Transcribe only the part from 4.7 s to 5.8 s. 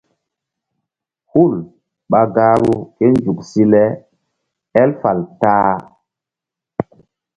él fal ta-a.